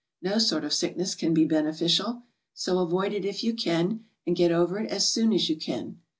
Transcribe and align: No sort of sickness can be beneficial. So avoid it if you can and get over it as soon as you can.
No 0.23 0.39
sort 0.39 0.63
of 0.63 0.73
sickness 0.73 1.13
can 1.13 1.31
be 1.31 1.45
beneficial. 1.45 2.23
So 2.55 2.79
avoid 2.79 3.13
it 3.13 3.23
if 3.23 3.43
you 3.43 3.53
can 3.53 4.05
and 4.25 4.35
get 4.35 4.51
over 4.51 4.79
it 4.79 4.89
as 4.89 5.05
soon 5.07 5.31
as 5.31 5.47
you 5.47 5.55
can. 5.57 5.99